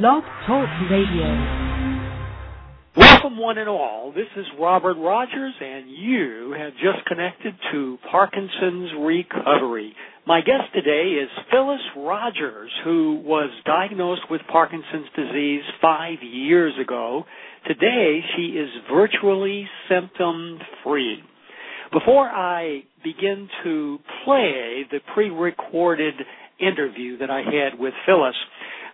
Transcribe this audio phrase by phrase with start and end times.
[0.00, 1.28] Blog Talk Radio.
[2.96, 4.10] Welcome, one and all.
[4.16, 9.92] This is Robert Rogers, and you have just connected to Parkinson's Recovery.
[10.26, 17.24] My guest today is Phyllis Rogers, who was diagnosed with Parkinson's disease five years ago.
[17.68, 21.18] Today, she is virtually symptom free.
[21.92, 26.14] Before I begin to play the pre recorded
[26.58, 28.36] interview that I had with Phyllis,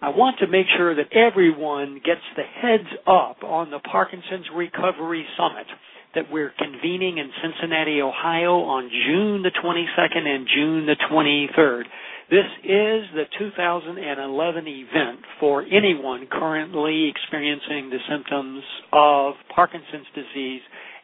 [0.00, 5.26] I want to make sure that everyone gets the heads up on the Parkinson's Recovery
[5.36, 5.66] Summit
[6.14, 11.82] that we're convening in Cincinnati, Ohio on June the 22nd and June the 23rd.
[12.30, 20.60] This is the 2011 event for anyone currently experiencing the symptoms of Parkinson's disease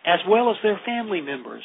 [0.07, 1.63] as well as their family members.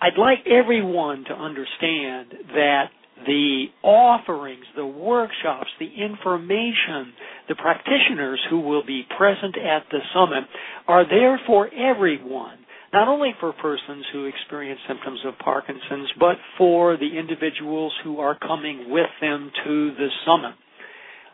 [0.00, 2.84] I'd like everyone to understand that
[3.24, 7.12] the offerings, the workshops, the information,
[7.48, 10.44] the practitioners who will be present at the summit
[10.86, 12.58] are there for everyone.
[12.92, 18.38] Not only for persons who experience symptoms of Parkinson's, but for the individuals who are
[18.38, 20.54] coming with them to the summit.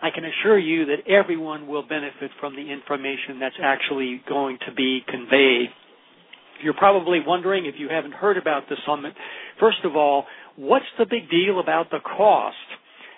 [0.03, 4.75] I can assure you that everyone will benefit from the information that's actually going to
[4.75, 5.69] be conveyed.
[6.63, 9.15] You're probably wondering if you haven't heard about the summit.
[9.61, 12.57] First of all, what's the big deal about the cost?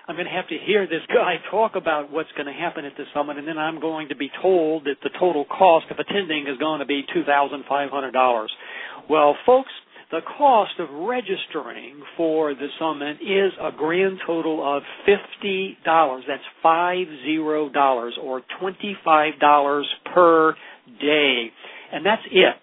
[0.06, 2.92] I'm going to have to hear this guy talk about what's going to happen at
[2.96, 6.46] the summit, and then I'm going to be told that the total cost of attending
[6.46, 8.46] is going to be $2,500.
[9.08, 9.70] Well, folks,
[10.10, 16.20] the cost of registering for the summit is a grand total of $50.
[16.28, 19.82] That's five zero dollars or $25
[20.14, 20.54] per
[21.00, 21.50] day.
[21.92, 22.56] And that's it.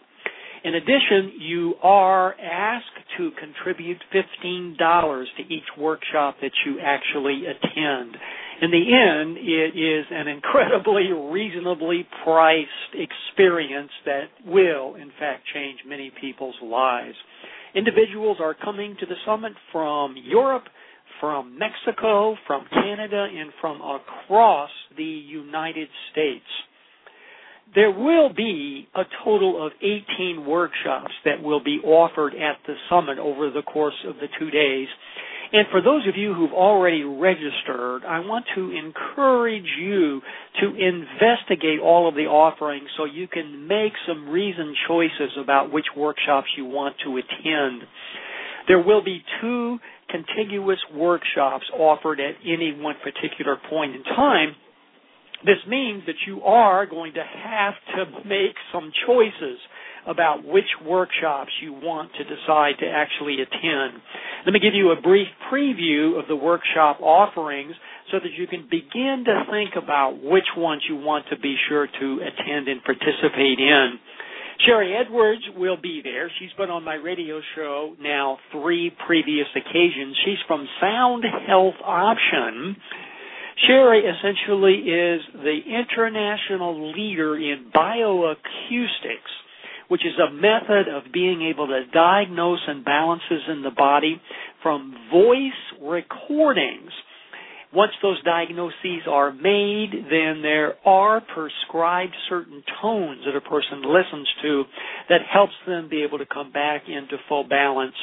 [0.63, 2.85] In addition, you are asked
[3.17, 4.77] to contribute $15
[5.37, 8.15] to each workshop that you actually attend.
[8.61, 15.79] In the end, it is an incredibly reasonably priced experience that will, in fact, change
[15.87, 17.15] many people's lives.
[17.73, 20.65] Individuals are coming to the summit from Europe,
[21.19, 26.45] from Mexico, from Canada, and from across the United States
[27.75, 33.17] there will be a total of 18 workshops that will be offered at the summit
[33.17, 34.87] over the course of the two days.
[35.53, 40.21] And for those of you who've already registered, I want to encourage you
[40.61, 45.85] to investigate all of the offerings so you can make some reasoned choices about which
[45.95, 47.83] workshops you want to attend.
[48.67, 49.77] There will be two
[50.09, 54.55] contiguous workshops offered at any one particular point in time
[55.45, 59.59] this means that you are going to have to make some choices
[60.07, 64.01] about which workshops you want to decide to actually attend.
[64.45, 67.73] Let me give you a brief preview of the workshop offerings
[68.11, 71.87] so that you can begin to think about which ones you want to be sure
[71.87, 73.99] to attend and participate in.
[74.67, 76.29] Sharry Edwards will be there.
[76.39, 80.15] She's been on my radio show now three previous occasions.
[80.23, 82.75] She's from Sound Health Option
[83.67, 89.33] Sharry essentially is the international leader in bioacoustics,
[89.87, 94.21] which is a method of being able to diagnose imbalances in the body
[94.63, 96.91] from voice recordings.
[97.73, 104.27] Once those diagnoses are made, then there are prescribed certain tones that a person listens
[104.41, 104.63] to
[105.07, 107.95] that helps them be able to come back into full balance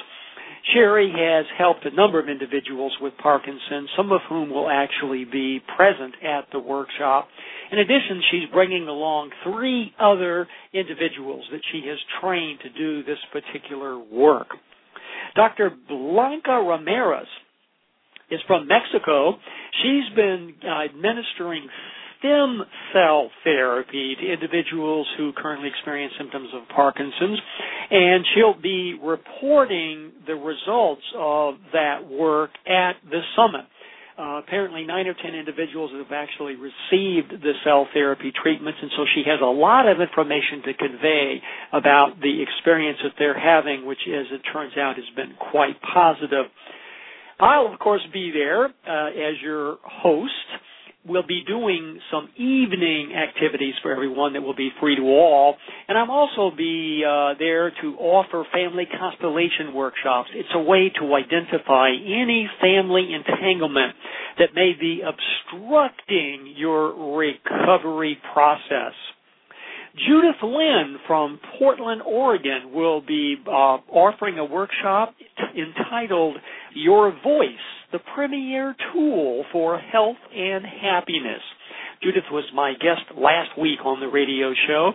[0.75, 5.61] Sharry has helped a number of individuals with Parkinson's, some of whom will actually be
[5.77, 7.29] present at the workshop.
[7.71, 13.19] In addition, she's bringing along three other individuals that she has trained to do this
[13.33, 14.49] particular work.
[15.35, 15.71] Dr.
[15.89, 17.29] Blanca Ramirez
[18.31, 19.35] is from Mexico.
[19.83, 21.67] She's been uh, administering
[22.19, 22.63] stem
[22.93, 27.39] cell therapy to individuals who currently experience symptoms of Parkinson's,
[27.91, 33.65] and she'll be reporting the results of that work at the summit.
[34.19, 39.05] Uh, apparently, nine or ten individuals have actually received the cell therapy treatments, and so
[39.15, 41.41] she has a lot of information to convey
[41.73, 46.47] about the experience that they're having, which, as it turns out, has been quite positive.
[47.39, 50.33] I'll, of course, be there uh, as your host
[51.09, 55.57] we'll be doing some evening activities for everyone that will be free to all.
[55.89, 60.29] And I'm also be uh, there to offer family constellation workshops.
[60.35, 63.95] It's a way to identify any family entanglement
[64.39, 68.93] that may be obstructing your recovery process.
[70.07, 75.15] Judith Lynn from Portland, Oregon will be uh, offering a workshop
[75.57, 76.37] entitled
[76.75, 77.49] Your Voice
[77.93, 81.43] the premier tool for health and happiness.
[82.03, 84.93] Judith was my guest last week on the radio show,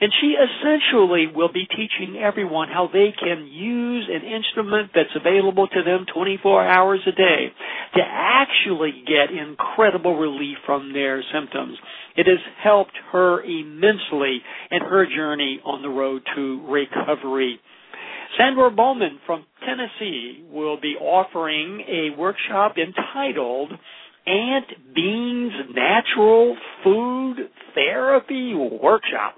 [0.00, 5.66] and she essentially will be teaching everyone how they can use an instrument that's available
[5.66, 7.50] to them 24 hours a day
[7.94, 11.76] to actually get incredible relief from their symptoms.
[12.16, 14.38] It has helped her immensely
[14.70, 17.58] in her journey on the road to recovery.
[18.38, 23.72] Sandra Bowman from Tennessee will be offering a workshop entitled
[24.26, 27.36] Aunt Bean's Natural Food
[27.74, 29.36] Therapy Workshop.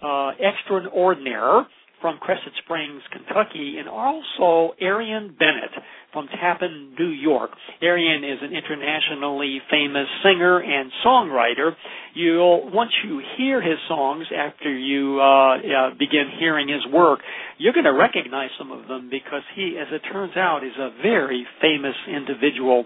[0.02, 1.66] uh, extraordinaire
[2.02, 5.72] from Crescent Springs, Kentucky, and also Arian Bennett
[6.14, 7.52] from Tappan, New York.
[7.82, 11.72] Arian is an internationally famous singer and songwriter.
[12.14, 17.20] You'll once you hear his songs after you uh, uh, begin hearing his work,
[17.58, 20.90] you're going to recognize some of them because he, as it turns out, is a
[21.02, 22.86] very famous individual.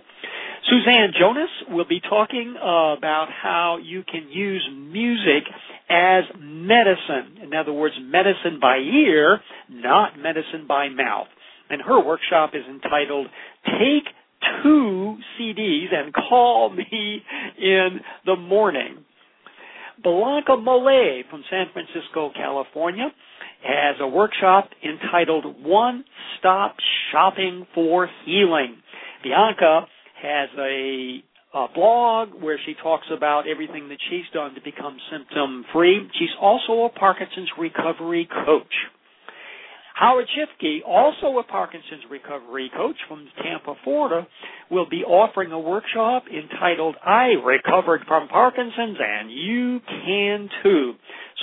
[0.69, 5.43] Suzanne Jonas will be talking uh, about how you can use music
[5.89, 7.43] as medicine.
[7.43, 11.27] In other words, medicine by ear, not medicine by mouth.
[11.69, 13.27] And her workshop is entitled
[13.65, 14.13] Take
[14.63, 17.21] Two CDs and Call Me
[17.59, 19.05] in the Morning.
[20.03, 23.09] Bianca Mole from San Francisco, California
[23.63, 26.03] has a workshop entitled One
[26.39, 26.75] Stop
[27.11, 28.77] Shopping for Healing.
[29.23, 29.85] Bianca
[30.21, 31.23] has a,
[31.53, 36.07] a blog where she talks about everything that she's done to become symptom free.
[36.19, 38.73] She's also a Parkinson's recovery coach.
[39.94, 44.25] Howard Shifke, also a Parkinson's recovery coach from Tampa, Florida,
[44.71, 50.94] will be offering a workshop entitled I Recovered from Parkinson's and You Can Too.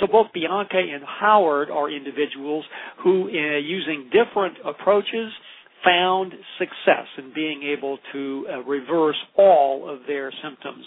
[0.01, 2.65] So both Bianca and Howard are individuals
[3.01, 5.31] who, uh, using different approaches,
[5.83, 10.85] found success in being able to uh, reverse all of their symptoms.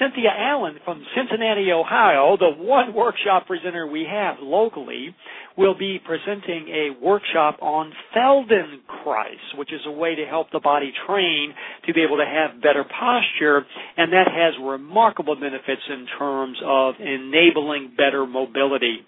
[0.00, 5.14] Cynthia Allen from Cincinnati, Ohio, the one workshop presenter we have locally,
[5.56, 10.92] will be presenting a workshop on Feldenkrais, which is a way to help the body
[11.06, 11.54] train
[11.86, 13.64] to be able to have better posture,
[13.96, 18.98] and that has remarkable benefits in terms of enabling better mobility.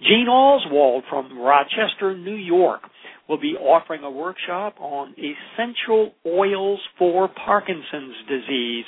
[0.00, 2.82] Gene Oswald from Rochester, New York
[3.28, 8.84] will be offering a workshop on essential oils for Parkinson's disease.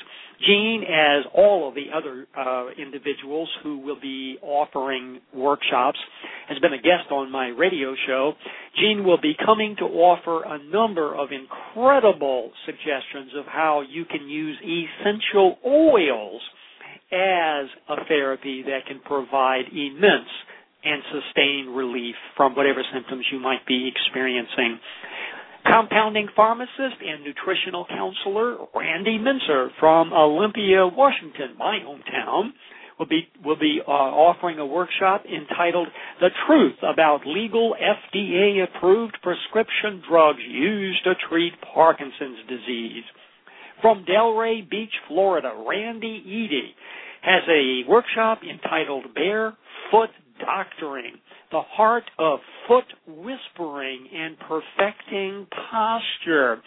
[0.47, 5.99] Gene, as all of the other uh, individuals who will be offering workshops,
[6.49, 8.35] has been a guest on my radio show.
[8.79, 14.29] Gene will be coming to offer a number of incredible suggestions of how you can
[14.29, 16.43] use essential oils
[17.13, 20.29] as a therapy that can provide immense
[20.87, 24.79] and sustain relief from whatever symptoms you might be experiencing.
[25.67, 32.53] Compounding pharmacist and nutritional counselor Randy Mincer from Olympia, Washington, my hometown,
[32.99, 35.89] will be will be uh, offering a workshop entitled
[36.21, 43.05] "The Truth About Legal FDA-Approved Prescription Drugs Used to Treat Parkinson's Disease."
[43.83, 46.75] From Delray Beach, Florida, Randy Eady
[47.23, 51.15] has a workshop entitled "Barefoot doctoring,
[51.51, 56.63] the heart of foot whispering and perfecting posture.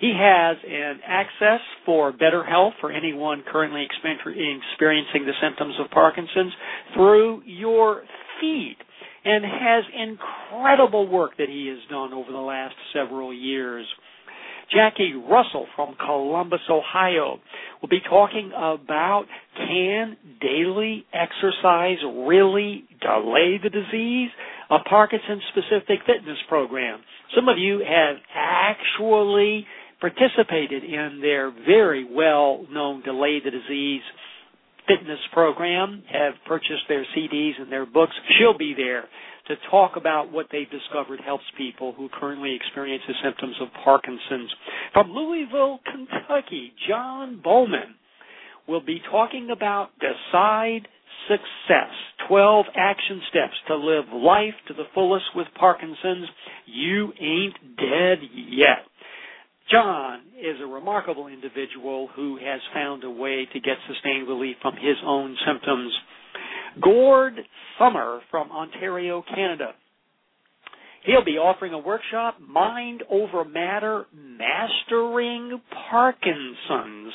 [0.00, 6.52] He has an access for better health for anyone currently experiencing the symptoms of Parkinson's
[6.94, 8.02] through your
[8.40, 8.76] feet
[9.24, 13.86] and has incredible work that he has done over the last several years.
[14.72, 17.40] Jackie Russell from Columbus, Ohio
[17.80, 19.24] will be talking about
[19.56, 24.30] can daily exercise really delay the disease?
[24.70, 27.00] A Parkinson's specific fitness program.
[27.34, 29.66] Some of you have actually
[30.00, 34.02] participated in their very well known Delay the Disease
[34.86, 38.12] fitness program, have purchased their CDs and their books.
[38.38, 39.04] She'll be there
[39.50, 44.50] to talk about what they've discovered helps people who currently experience the symptoms of Parkinson's.
[44.92, 47.96] From Louisville, Kentucky, John Bowman
[48.68, 50.86] will be talking about Decide
[51.28, 51.90] Success
[52.28, 56.28] 12 action steps to live life to the fullest with Parkinson's.
[56.66, 58.86] You ain't dead yet.
[59.70, 64.74] John is a remarkable individual who has found a way to get sustained relief from
[64.74, 65.92] his own symptoms.
[66.80, 67.34] Gord
[67.78, 69.72] Summer from Ontario, Canada.
[71.04, 75.60] He'll be offering a workshop, Mind Over Matter, Mastering
[75.90, 77.12] Parkinson's.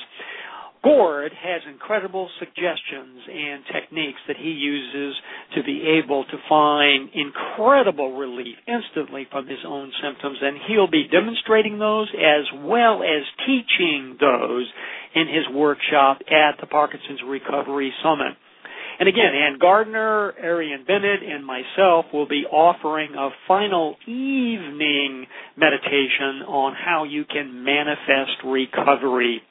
[0.83, 5.15] Gord has incredible suggestions and techniques that he uses
[5.55, 11.07] to be able to find incredible relief instantly from his own symptoms, and he'll be
[11.11, 14.67] demonstrating those as well as teaching those
[15.15, 18.37] in his workshop at the Parkinson's Recovery Summit.
[18.99, 25.25] And again, Ann Gardner, Arian Bennett, and myself will be offering a final evening
[25.57, 29.41] meditation on how you can manifest recovery.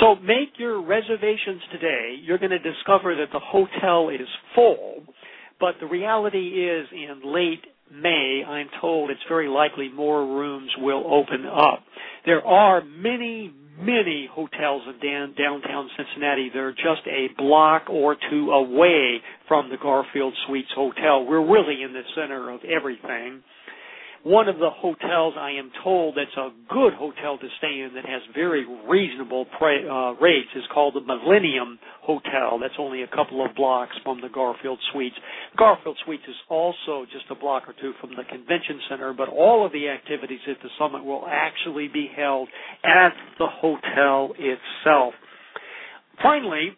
[0.00, 2.16] So make your reservations today.
[2.22, 5.02] You're going to discover that the hotel is full,
[5.58, 11.04] but the reality is in late May, I'm told it's very likely more rooms will
[11.10, 11.84] open up.
[12.26, 16.50] There are many, many hotels in down, downtown Cincinnati.
[16.52, 21.24] They're just a block or two away from the Garfield Suites Hotel.
[21.24, 23.42] We're really in the center of everything.
[24.28, 28.04] One of the hotels I am told that's a good hotel to stay in that
[28.04, 32.58] has very reasonable uh, rates is called the Millennium Hotel.
[32.60, 35.16] That's only a couple of blocks from the Garfield Suites.
[35.56, 39.64] Garfield Suites is also just a block or two from the convention center, but all
[39.64, 42.50] of the activities at the summit will actually be held
[42.84, 45.14] at the hotel itself.
[46.22, 46.76] Finally,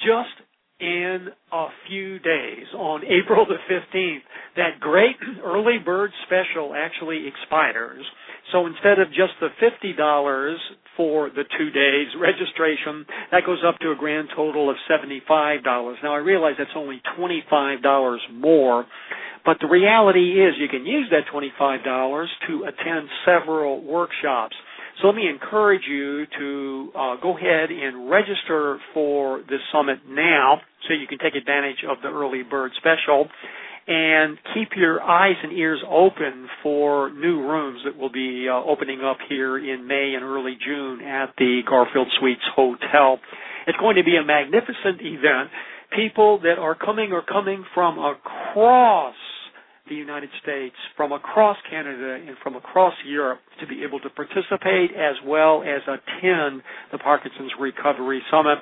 [0.00, 0.32] just
[0.80, 4.22] in a few days on April the 15th.
[4.56, 8.04] That great early bird special actually expires.
[8.52, 10.56] So instead of just the $50
[10.96, 15.94] for the two days registration, that goes up to a grand total of $75.
[16.02, 18.86] Now I realize that's only $25 more,
[19.44, 24.54] but the reality is you can use that $25 to attend several workshops.
[25.00, 30.60] So let me encourage you to uh, go ahead and register for this summit now
[30.86, 33.28] so you can take advantage of the early bird special
[33.86, 39.00] and keep your eyes and ears open for new rooms that will be uh, opening
[39.00, 43.18] up here in May and early June at the Garfield Suites Hotel.
[43.66, 45.50] It's going to be a magnificent event.
[45.94, 49.14] People that are coming are coming from across
[49.88, 54.90] the United States, from across Canada, and from across Europe to be able to participate
[54.96, 58.58] as well as attend the Parkinson's Recovery Summit.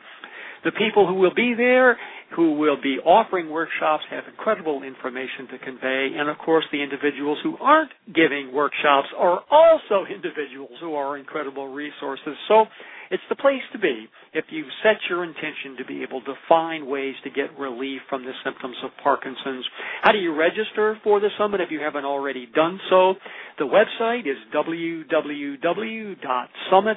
[0.64, 1.96] The people who will be there,
[2.34, 7.38] who will be offering workshops, have incredible information to convey, and of course, the individuals
[7.42, 12.34] who aren't giving workshops are also individuals who are incredible resources.
[12.48, 12.66] So
[13.10, 16.86] it's the place to be if you've set your intention to be able to find
[16.86, 19.66] ways to get relief from the symptoms of Parkinson's.
[20.00, 23.14] How do you register for the summit if you haven't already done so?
[23.58, 25.16] The website is www.summit,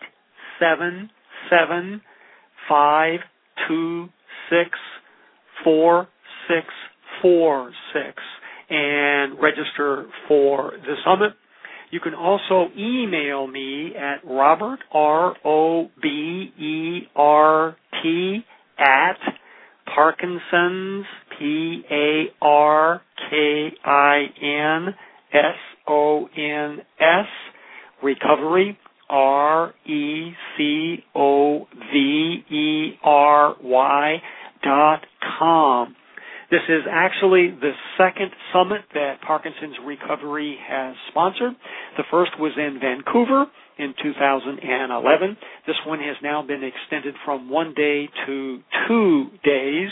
[0.59, 1.09] seven
[1.49, 2.01] seven
[2.69, 3.19] five
[3.67, 4.09] two
[4.49, 4.69] six
[5.63, 6.07] four
[6.47, 6.67] six
[7.21, 8.21] four six
[8.69, 11.33] and register for the summit.
[11.91, 18.39] You can also email me at Robert, R O B E R T,
[18.79, 19.17] at
[19.93, 21.05] Parkinson's,
[21.37, 24.95] P A R K I N
[25.33, 25.55] S
[25.87, 27.25] O N S,
[28.01, 28.77] recovery,
[29.09, 34.17] R E C O V E R Y
[34.65, 35.95] parkinsonsrecovery.com.
[36.53, 41.53] This is actually the second summit that Parkinson's Recovery has sponsored.
[41.97, 43.47] The first was in Vancouver
[43.79, 45.37] in 2011.
[45.65, 49.89] This one has now been extended from one day to two days.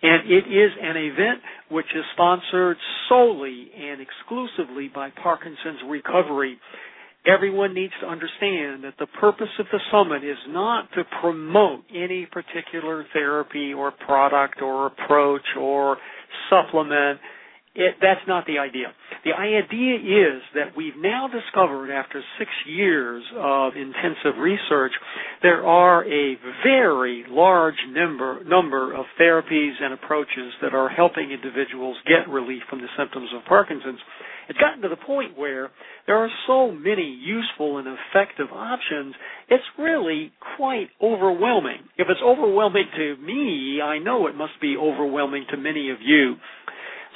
[0.00, 2.76] And it is an event which is sponsored
[3.08, 6.60] solely and exclusively by Parkinson's Recovery
[7.26, 12.26] everyone needs to understand that the purpose of the summit is not to promote any
[12.26, 15.96] particular therapy or product or approach or
[16.50, 17.20] supplement.
[17.78, 18.90] It, that's not the idea.
[19.24, 24.90] The idea is that we've now discovered after six years of intensive research,
[25.42, 31.96] there are a very large number, number of therapies and approaches that are helping individuals
[32.04, 34.00] get relief from the symptoms of Parkinson's.
[34.48, 35.70] It's gotten to the point where
[36.08, 39.14] there are so many useful and effective options,
[39.50, 41.86] it's really quite overwhelming.
[41.96, 46.34] If it's overwhelming to me, I know it must be overwhelming to many of you.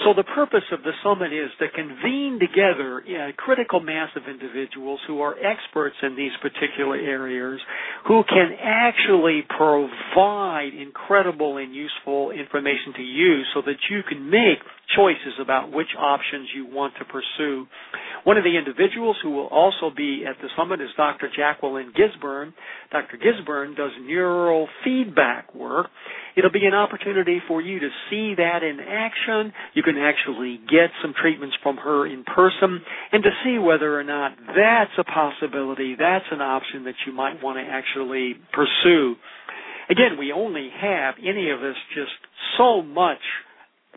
[0.05, 5.01] So the purpose of the summit is to convene together a critical mass of individuals
[5.07, 7.61] who are experts in these particular areas,
[8.09, 14.59] who can actually provide incredible and useful information to you so that you can make
[14.97, 17.67] choices about which options you want to pursue.
[18.25, 21.29] One of the individuals who will also be at the summit is Dr.
[21.35, 22.53] Jacqueline Gisburn.
[22.91, 23.19] Dr.
[23.19, 25.87] Gisburn does neural feedback work.
[26.37, 29.53] It'll be an opportunity for you to see that in action.
[29.75, 32.81] You can actually get some treatments from her in person
[33.13, 37.43] and to see whether or not that's a possibility, that's an option that you might
[37.43, 39.17] want to actually pursue.
[39.91, 42.13] Again, we only have any of us just
[42.57, 43.21] so much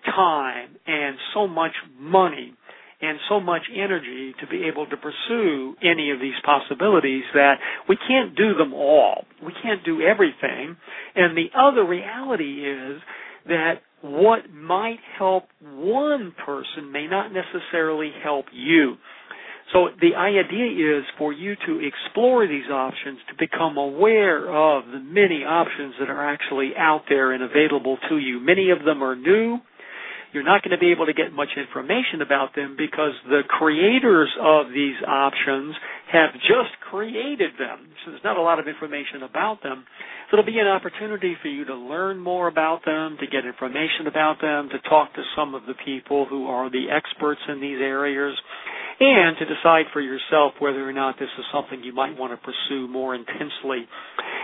[0.06, 2.54] time and so much money
[3.02, 7.56] and so much energy to be able to pursue any of these possibilities that
[7.90, 9.26] we can't do them all.
[9.46, 10.78] We can't do everything.
[11.16, 13.02] And the other reality is
[13.48, 18.96] that what might help one person may not necessarily help you.
[19.74, 25.00] So the idea is for you to explore these options, to become aware of the
[25.00, 28.40] many options that are actually out there and available to you.
[28.40, 29.58] Many of them are new
[30.36, 34.28] you're not going to be able to get much information about them because the creators
[34.44, 35.74] of these options
[36.12, 37.88] have just created them.
[38.04, 39.86] So there's not a lot of information about them.
[40.30, 44.08] So it'll be an opportunity for you to learn more about them, to get information
[44.08, 47.80] about them, to talk to some of the people who are the experts in these
[47.80, 48.36] areas,
[49.00, 52.40] and to decide for yourself whether or not this is something you might want to
[52.44, 53.88] pursue more intensely.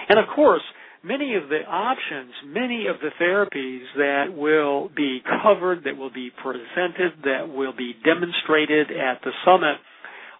[0.07, 0.63] And of course,
[1.03, 6.29] many of the options, many of the therapies that will be covered, that will be
[6.41, 9.77] presented, that will be demonstrated at the summit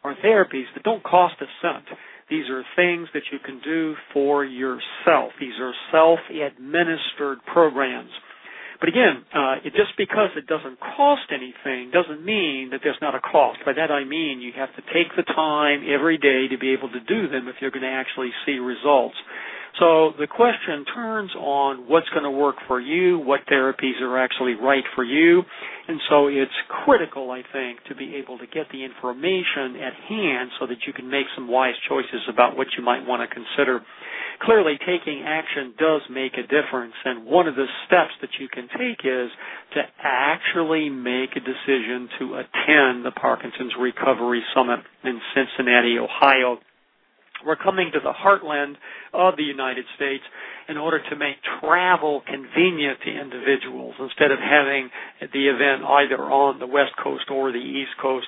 [0.04, 1.86] are therapies that don't cost a cent.
[2.30, 5.34] These are things that you can do for yourself.
[5.39, 8.10] These are self-administered programs.
[8.80, 13.13] But again, uh, it, just because it doesn't cost anything doesn't mean that there's not
[13.13, 13.60] a cost.
[13.63, 16.89] By that I mean you have to take the time every day to be able
[16.89, 19.15] to do them if you're going to actually see results.
[19.80, 24.54] So the question turns on what's going to work for you, what therapies are actually
[24.54, 25.42] right for you,
[25.88, 26.52] and so it's
[26.86, 30.94] critical, I think, to be able to get the information at hand so that you
[30.94, 33.82] can make some wise choices about what you might want to consider.
[34.44, 38.68] Clearly, taking action does make a difference, and one of the steps that you can
[38.78, 39.30] take is
[39.74, 46.58] to actually make a decision to attend the Parkinson's Recovery Summit in Cincinnati, Ohio.
[47.46, 48.76] We're coming to the heartland
[49.14, 50.24] of the United States
[50.72, 56.60] in order to make travel convenient to individuals instead of having the event either on
[56.60, 58.28] the West Coast or the East Coast.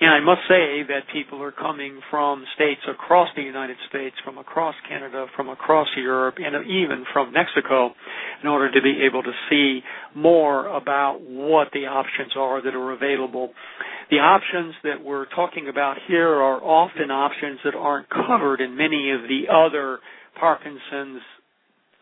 [0.00, 4.36] And I must say that people are coming from states across the United States, from
[4.36, 7.90] across Canada, from across Europe, and even from Mexico
[8.42, 9.80] in order to be able to see
[10.14, 13.50] more about what the options are that are available.
[14.10, 19.10] The options that we're talking about here are often options that aren't covered in many
[19.10, 19.98] of the other
[20.38, 21.20] Parkinson's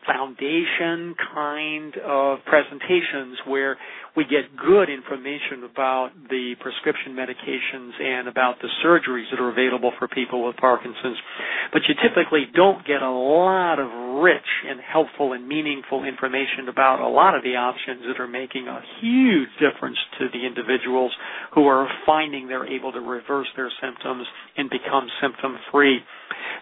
[0.07, 3.77] foundation kind of presentations where
[4.15, 9.91] we get good information about the prescription medications and about the surgeries that are available
[9.99, 11.17] for people with Parkinson's.
[11.71, 16.99] But you typically don't get a lot of rich and helpful and meaningful information about
[16.99, 21.11] a lot of the options that are making a huge difference to the individuals
[21.53, 24.25] who are finding they're able to reverse their symptoms
[24.57, 25.99] and become symptom free.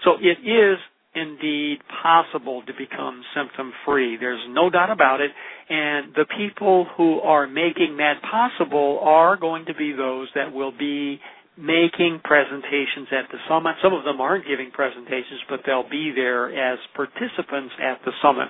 [0.03, 0.77] So it is
[1.15, 4.17] indeed possible to become symptom free.
[4.17, 5.31] There's no doubt about it.
[5.69, 10.71] And the people who are making that possible are going to be those that will
[10.77, 11.19] be
[11.57, 13.75] making presentations at the summit.
[13.81, 18.49] Some of them aren't giving presentations, but they'll be there as participants at the summit.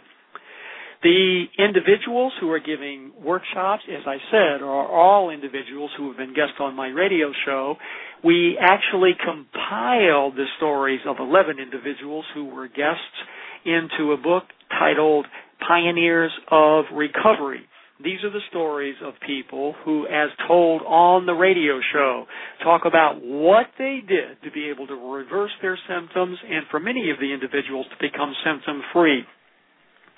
[1.05, 6.33] The individuals who are giving workshops, as I said, are all individuals who have been
[6.33, 7.75] guests on my radio show.
[8.23, 13.21] We actually compiled the stories of 11 individuals who were guests
[13.65, 14.45] into a book
[14.79, 15.27] titled
[15.67, 17.61] Pioneers of Recovery.
[18.03, 22.25] These are the stories of people who, as told on the radio show,
[22.63, 27.11] talk about what they did to be able to reverse their symptoms and for many
[27.11, 29.23] of the individuals to become symptom free.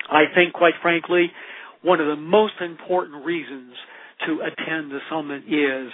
[0.09, 1.31] I think, quite frankly,
[1.83, 3.73] one of the most important reasons
[4.25, 5.91] to attend the summit is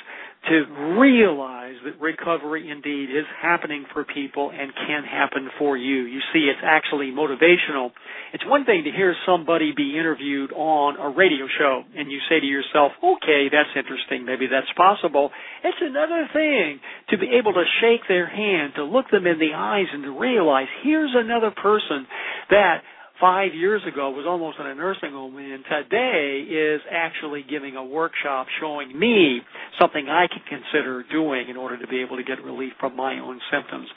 [0.49, 6.03] to realize that recovery indeed is happening for people and can happen for you.
[6.03, 7.91] You see, it's actually motivational.
[8.33, 12.41] It's one thing to hear somebody be interviewed on a radio show and you say
[12.41, 15.31] to yourself, okay, that's interesting, maybe that's possible.
[15.63, 16.79] It's another thing
[17.11, 20.19] to be able to shake their hand, to look them in the eyes and to
[20.19, 22.05] realize here's another person
[22.49, 22.83] that
[23.23, 27.83] five years ago was almost in a nursing home and today is actually giving a
[27.83, 29.39] workshop showing me
[29.79, 33.13] something I can consider doing in order to be able to get relief from my
[33.19, 33.87] own symptoms.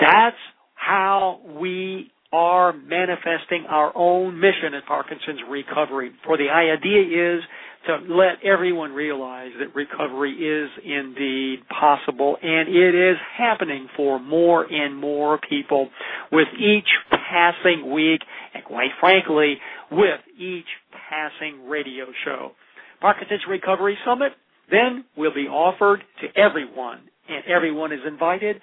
[0.00, 0.36] That's
[0.74, 6.12] how we are manifesting our own mission at Parkinson's Recovery.
[6.24, 7.42] For the idea is
[7.86, 14.64] to let everyone realize that recovery is indeed possible and it is happening for more
[14.64, 15.88] and more people
[16.30, 18.20] with each passing week
[18.54, 19.56] and quite frankly
[19.90, 20.66] with each
[21.08, 22.52] passing radio show.
[23.00, 24.32] Parkinson's Recovery Summit
[24.70, 28.56] then will be offered to everyone and everyone is invited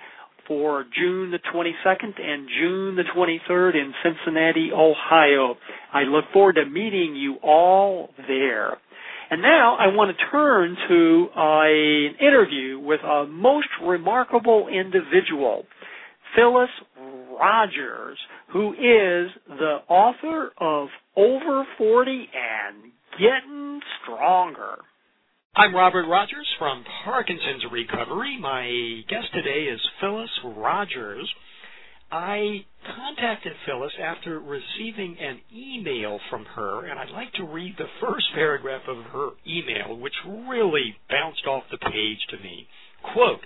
[0.47, 5.55] for June the 22nd and June the 23rd in Cincinnati, Ohio.
[5.93, 8.77] I look forward to meeting you all there.
[9.29, 15.65] And now I want to turn to uh, an interview with a most remarkable individual,
[16.35, 16.69] Phyllis
[17.39, 18.17] Rogers,
[18.51, 24.79] who is the author of Over 40 and Getting Stronger.
[25.55, 28.37] I'm Robert Rogers from Parkinson's Recovery.
[28.39, 28.65] My
[29.07, 31.33] guest today is Phyllis Rogers.
[32.11, 37.85] I contacted Phyllis after receiving an email from her, and I'd like to read the
[38.01, 42.67] first paragraph of her email, which really bounced off the page to me.
[43.13, 43.39] Quote,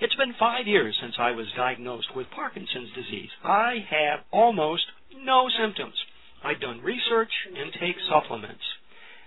[0.00, 3.28] It's been five years since I was diagnosed with Parkinson's disease.
[3.44, 4.84] I have almost
[5.14, 5.92] no symptoms.
[6.42, 8.62] I've done research and take supplements.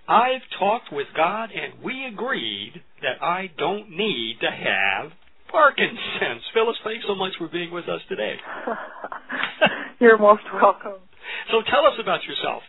[0.08, 5.12] I've talked with God and we agreed that I don't need to have
[5.52, 6.42] Parkinson's.
[6.56, 8.34] Phyllis, thanks so much for being with us today.
[10.00, 11.06] You're most welcome.
[11.52, 12.64] So tell us about yourself.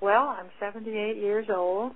[0.00, 1.92] Well, I'm 78 years old.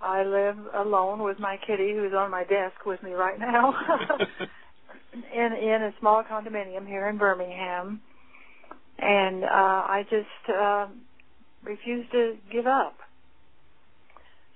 [0.00, 3.74] I live alone with my kitty, who's on my desk with me right now,
[5.12, 8.00] in in a small condominium here in Birmingham,
[8.98, 10.86] and uh, I just uh,
[11.64, 12.96] refuse to give up.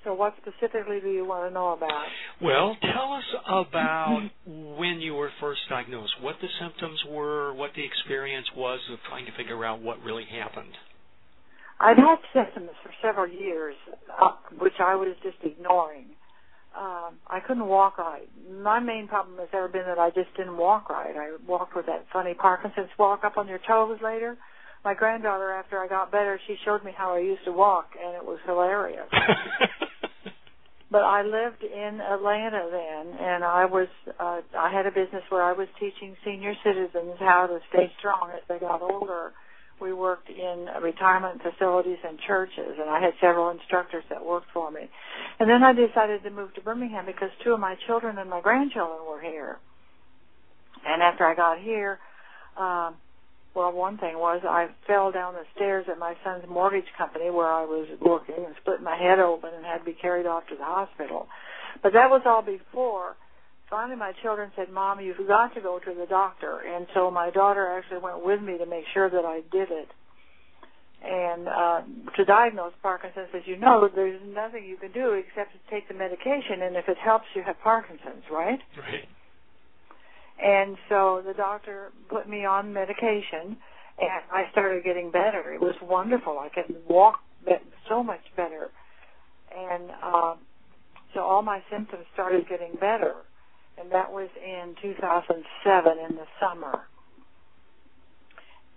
[0.05, 2.07] So, what specifically do you want to know about?
[2.41, 7.85] Well, tell us about when you were first diagnosed, what the symptoms were, what the
[7.85, 10.73] experience was of trying to figure out what really happened.
[11.81, 13.75] I've had symptoms for several years,
[14.21, 16.11] uh, which I was just ignoring.
[16.77, 18.29] Um, I couldn't walk right.
[18.63, 21.17] My main problem has ever been that I just didn't walk right.
[21.17, 24.37] I walked with that funny Parkinson's walk up on your toes later.
[24.85, 28.15] My granddaughter, after I got better, she showed me how I used to walk, and
[28.15, 29.09] it was hilarious.
[30.91, 33.89] but I lived in Atlanta then, and I was
[34.19, 38.31] uh, I had a business where I was teaching senior citizens how to stay strong
[38.35, 39.33] as they got older.
[39.81, 44.71] We worked in retirement facilities and churches, and I had several instructors that worked for
[44.71, 44.91] me.
[45.39, 48.41] And then I decided to move to Birmingham because two of my children and my
[48.41, 49.59] grandchildren were here.
[50.87, 51.99] And after I got here,
[52.57, 52.95] um,
[53.55, 57.49] well, one thing was I fell down the stairs at my son's mortgage company where
[57.49, 60.57] I was working and split my head open and had to be carried off to
[60.57, 61.27] the hospital.
[61.83, 63.17] But that was all before.
[63.71, 66.59] Finally, my children said, Mom, you've got to go to the doctor.
[66.67, 69.89] And so my daughter actually went with me to make sure that I did it.
[71.03, 71.81] And uh,
[72.17, 75.95] to diagnose Parkinson's, as you know, there's nothing you can do except to take the
[75.95, 78.59] medication, and if it helps, you have Parkinson's, right?
[78.77, 79.09] Right.
[80.43, 83.57] And so the doctor put me on medication,
[83.99, 85.53] and I started getting better.
[85.53, 86.39] It was wonderful.
[86.39, 87.21] I could walk
[87.89, 88.69] so much better,
[89.57, 90.39] and um,
[91.15, 93.15] so all my symptoms started getting better.
[93.81, 96.81] And that was in 2007 in the summer.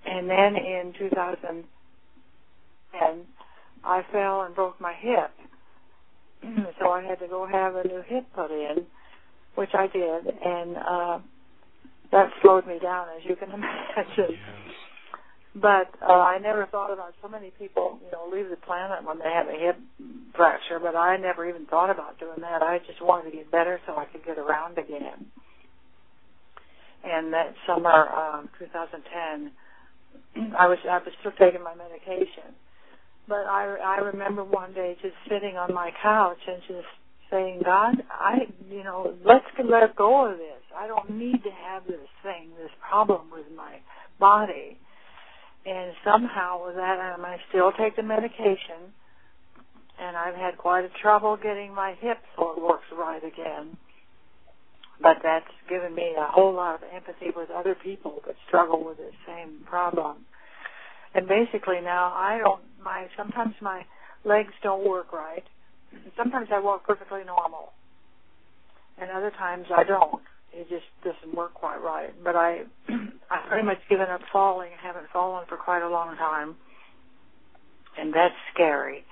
[0.05, 3.25] And then in 2010,
[3.83, 5.31] I fell and broke my hip.
[6.79, 8.85] so I had to go have a new hip put in,
[9.55, 10.27] which I did.
[10.43, 11.19] And uh,
[12.11, 14.05] that slowed me down, as you can imagine.
[14.17, 14.31] Yes.
[15.55, 19.19] But uh, I never thought about so many people, you know, leave the planet when
[19.19, 19.77] they have a hip
[20.35, 20.79] fracture.
[20.79, 22.63] But I never even thought about doing that.
[22.63, 25.27] I just wanted to get better so I could get around again.
[27.03, 29.51] And that summer, um, 2010,
[30.57, 32.57] I was I was still taking my medication.
[33.27, 36.87] But I I remember one day just sitting on my couch and just
[37.29, 40.63] saying, God, I you know, let's let go of this.
[40.75, 43.77] I don't need to have this thing, this problem with my
[44.19, 44.79] body
[45.65, 48.91] and somehow with that, um, I still take the medication,
[49.99, 53.77] and I've had quite a trouble getting my hip so it works right again.
[55.01, 58.97] But that's given me a whole lot of empathy with other people that struggle with
[58.97, 60.25] the same problem.
[61.15, 63.85] And basically now I don't my sometimes my
[64.23, 65.43] legs don't work right.
[66.17, 67.73] Sometimes I walk perfectly normal.
[68.97, 70.21] And other times I don't
[70.53, 72.13] it just doesn't work quite right.
[72.23, 72.63] But I,
[73.31, 74.69] I've pretty much given up falling.
[74.71, 76.55] I haven't fallen for quite a long time,
[77.97, 79.03] and that's scary.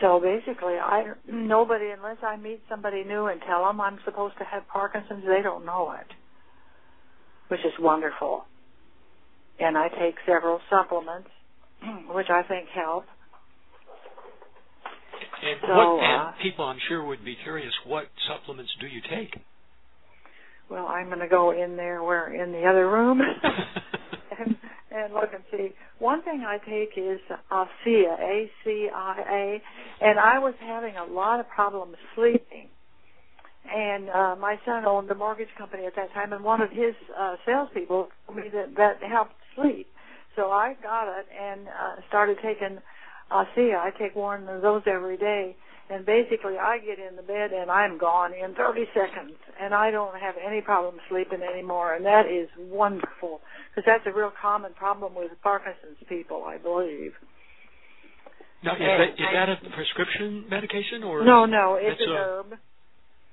[0.00, 4.44] So basically, I nobody unless I meet somebody new and tell them I'm supposed to
[4.44, 6.06] have Parkinson's, they don't know it,
[7.48, 8.44] which is wonderful.
[9.58, 11.30] And I take several supplements,
[12.10, 13.06] which I think help.
[15.42, 17.72] And, so, what, and uh, people, I'm sure, would be curious.
[17.86, 19.34] What supplements do you take?
[20.70, 23.20] Well, I'm going to go in there where in the other room
[24.38, 24.56] and,
[24.90, 25.74] and look and see.
[25.98, 29.62] One thing I take is ACIA, A-C-I-A,
[30.00, 32.68] and I was having a lot of problems sleeping.
[33.70, 36.94] And uh, my son owned a mortgage company at that time, and one of his
[37.18, 39.88] uh, salespeople told me that that helped sleep.
[40.36, 42.78] So I got it and uh, started taking
[43.30, 43.76] ACIA.
[43.76, 45.56] I take one of those every day
[45.90, 49.90] and basically I get in the bed and I'm gone in 30 seconds and I
[49.90, 54.74] don't have any problem sleeping anymore and that is wonderful because that's a real common
[54.74, 57.12] problem with Parkinson's people I believe.
[58.62, 62.46] Now is that, is that a prescription medication or No, no, it's an a, herb.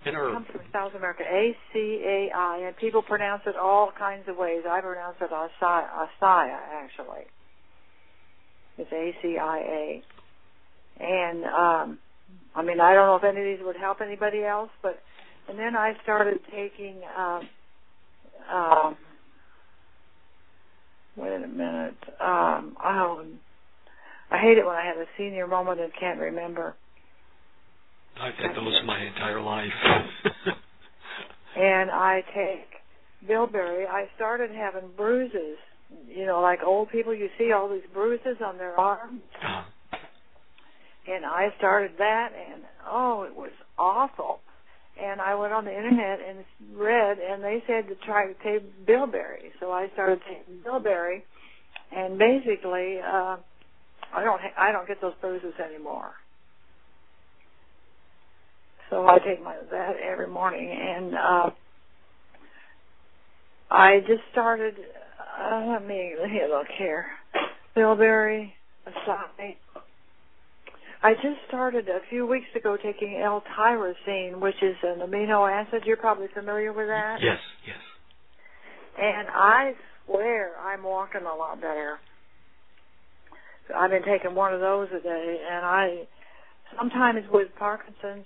[0.06, 0.32] An herb.
[0.32, 4.26] It comes from South America, A C A I, and people pronounce it all kinds
[4.28, 4.62] of ways.
[4.70, 7.26] I pronounce it Asaia, actually.
[8.78, 10.04] It's A C I A,
[11.04, 12.00] and um,
[12.56, 15.00] I mean, I don't know if any of these would help anybody else, but
[15.48, 17.02] and then I started taking.
[17.18, 17.42] Uh,
[18.52, 18.94] uh,
[21.18, 21.98] wait a minute.
[22.22, 23.26] Um, oh,
[24.32, 26.76] I hate it when I have a senior moment and can't remember.
[28.20, 29.74] I've had those my entire life.
[31.58, 33.86] and I take bilberry.
[33.86, 35.58] I started having bruises.
[36.08, 39.22] You know, like old people, you see all these bruises on their arms.
[39.44, 39.64] Uh-huh
[41.08, 44.40] and I started that, and oh, it was awful.
[45.02, 48.86] And I went on the internet and read, and they said to try to take
[48.88, 49.52] bilberry.
[49.60, 51.24] So I started taking bilberry,
[51.96, 53.38] and basically, uh,
[54.14, 56.14] I don't ha- I don't get those bruises anymore.
[58.90, 61.50] So I take my that every morning, and uh,
[63.72, 64.76] I just started.
[65.42, 67.06] Uh, let me let me look here.
[67.76, 68.54] Bilberry,
[68.88, 69.58] acai,
[71.06, 75.84] I just started a few weeks ago taking L-tyrosine, which is an amino acid.
[75.86, 77.20] You're probably familiar with that.
[77.22, 77.38] Yes,
[77.68, 77.78] yes.
[79.00, 82.00] And I swear I'm walking a lot better.
[83.78, 86.08] I've been taking one of those a day, and I
[86.76, 88.26] sometimes with Parkinson's,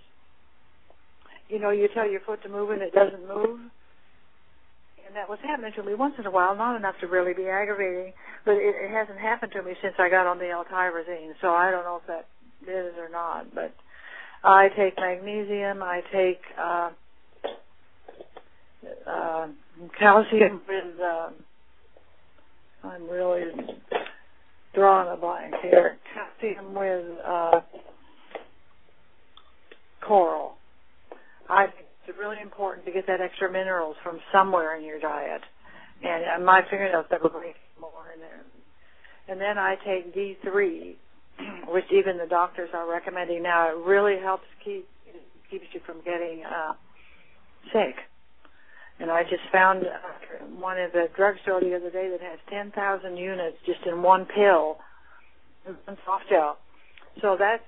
[1.49, 3.59] you know, you tell your foot to move and it doesn't move.
[5.05, 7.47] And that was happening to me once in a while, not enough to really be
[7.47, 8.13] aggravating,
[8.45, 11.33] but it, it hasn't happened to me since I got on the L-tyrosine.
[11.41, 12.25] So I don't know if that
[12.63, 13.73] is or not, but
[14.43, 16.89] I take magnesium, I take uh,
[19.07, 19.47] uh,
[19.99, 20.99] calcium with.
[20.99, 21.29] Uh,
[22.81, 23.51] I'm really
[24.73, 25.97] drawing a blank here.
[26.13, 27.59] Calcium with uh,
[30.01, 30.53] coral.
[31.49, 35.41] I think it's really important to get that extra minerals from somewhere in your diet,
[36.03, 38.43] and, and my fingernails never break more in there.
[39.27, 40.95] And then I take D3,
[41.67, 43.69] which even the doctors are recommending now.
[43.69, 44.87] It really helps keep
[45.49, 46.73] keeps you from getting uh,
[47.73, 47.95] sick.
[48.99, 53.17] And I just found uh, one at the drugstore the other day that has 10,000
[53.17, 54.77] units just in one pill,
[55.63, 56.57] one soft gel.
[57.21, 57.63] So that's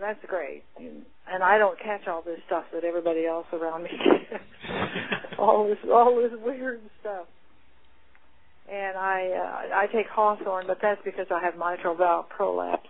[0.00, 0.62] that's great.
[0.78, 3.90] And I don't catch all this stuff that everybody else around me
[4.30, 4.42] gets.
[5.38, 7.26] all this all this weird stuff.
[8.70, 12.88] And I uh, I take Hawthorn, but that's because I have mitral valve prolapse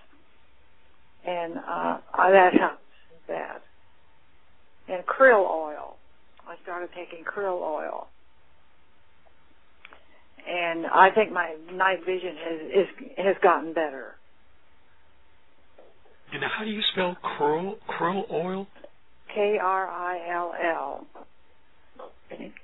[1.29, 2.81] and uh, that helps
[3.29, 3.63] that.
[4.89, 5.97] And krill oil.
[6.49, 8.09] I started taking krill oil.
[10.49, 12.87] and I think my night vision has is,
[13.19, 14.15] has gotten better.
[16.33, 18.67] And how do you spell krill krill oil?
[19.35, 21.07] K R I L L.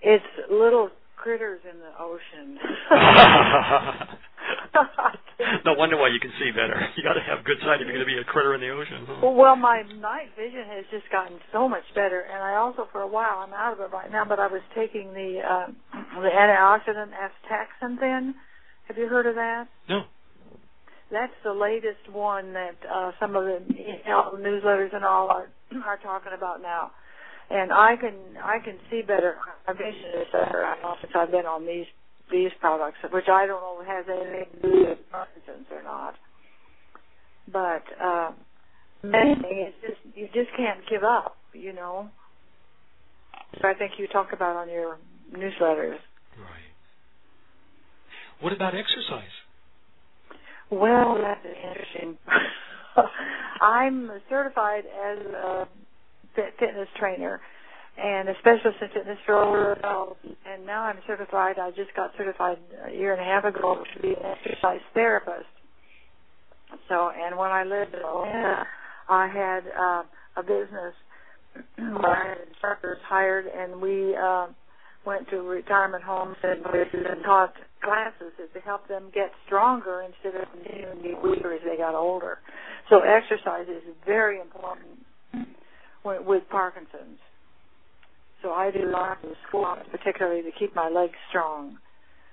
[0.02, 2.58] It's little critters in the ocean.
[5.64, 6.74] no wonder why you can see better.
[6.96, 8.70] You got to have good sight if you're going to be a critter in the
[8.70, 9.06] ocean.
[9.06, 9.30] Huh?
[9.30, 13.08] Well, my night vision has just gotten so much better, and I also, for a
[13.08, 15.66] while, I'm out of it right now, but I was taking the uh,
[16.20, 18.00] the antioxidant astaxanthin.
[18.00, 18.34] Then,
[18.88, 19.66] Have you heard of that?
[19.88, 20.02] No.
[21.10, 25.48] That's the latest one that uh, some of the you know, newsletters and all are
[25.86, 26.90] are talking about now
[27.50, 29.36] and I can I can see better.
[29.66, 31.86] My vision is better since I've been on these
[32.34, 36.14] these products, which I don't know has anything to do with Parkinson's or not.
[37.46, 38.32] But uh,
[39.04, 42.10] main thing is just you just can't give up, you know.
[43.60, 44.98] So I think you talk about on your
[45.32, 45.98] newsletters.
[46.36, 46.72] Right.
[48.40, 49.30] What about exercise?
[50.70, 52.18] Well, that's interesting.
[53.60, 55.68] I'm certified as a
[56.34, 57.40] fitness trainer
[57.96, 60.20] and a specialist in fitness for older adults.
[60.24, 61.58] And now I'm certified.
[61.58, 65.46] I just got certified a year and a half ago to be an exercise therapist.
[66.88, 68.66] So, and when I lived in Atlanta,
[69.08, 70.02] I had uh,
[70.36, 70.94] a business
[71.76, 74.46] where I had instructors hired, and we uh,
[75.06, 80.40] went to retirement homes and places and taught classes to help them get stronger instead
[80.40, 82.38] of continuing to be weaker as they got older.
[82.90, 84.98] So, exercise is very important
[86.04, 87.18] with Parkinson's.
[88.44, 91.78] So I do lots of squats, particularly to keep my legs strong.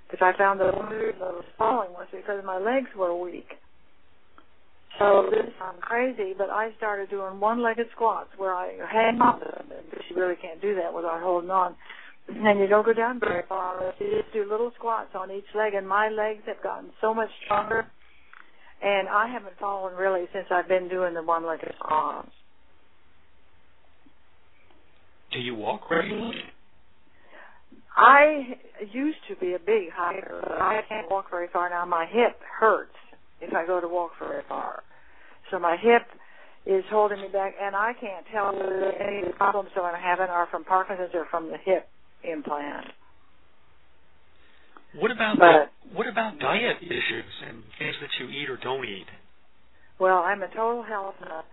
[0.10, 3.48] Because I found that of the I was falling was because my legs were weak.
[5.00, 9.40] So this sounds crazy, but I started doing one-legged squats where I hang on.
[9.40, 11.76] Because you really can't do that without holding on.
[12.28, 13.94] And you don't go down very far.
[13.98, 17.30] You just do little squats on each leg, and my legs have gotten so much
[17.46, 17.88] stronger.
[18.84, 22.28] And I haven't fallen really since I've been doing the one-legged squats.
[25.32, 26.44] Do you walk regularly?
[27.96, 28.56] I
[28.92, 31.86] used to be a big hiker, but I can't walk very far now.
[31.86, 32.96] My hip hurts
[33.42, 34.84] if I go to walk very far.
[35.50, 36.04] So my hip
[36.66, 40.02] is holding me back, and I can't tell whether any of the problems that I'm
[40.02, 41.88] having are from Parkinson's or from the hip
[42.24, 42.88] implant.
[44.96, 48.86] What about but, the, what about diet issues and things that you eat or don't
[48.86, 49.08] eat?
[50.00, 51.46] Well, I'm a total health nut.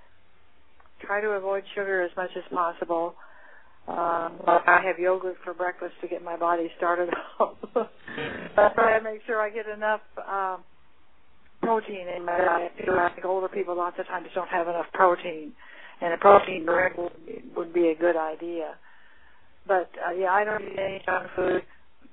[1.00, 3.14] Try to avoid sugar as much as possible.
[3.88, 7.08] Um, I have yogurt for breakfast to get my body started
[7.40, 7.56] off.
[7.74, 10.62] I try to make sure I get enough um,
[11.62, 12.72] protein in my diet.
[12.86, 15.52] I think older people lots of times don't have enough protein,
[16.02, 16.96] and a protein drink
[17.56, 18.74] would be, a good idea.
[19.66, 21.62] But uh, yeah, I don't eat any junk food.